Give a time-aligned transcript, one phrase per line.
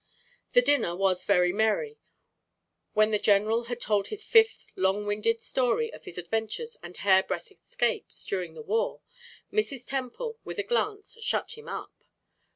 [0.53, 1.99] The dinner was very merry.
[2.93, 7.21] When the general had told his fifth long winded story of his adventures and hair
[7.21, 9.01] breadth escapes during the war,
[9.53, 9.85] Mrs.
[9.85, 11.93] Temple, with a glance, shut him up.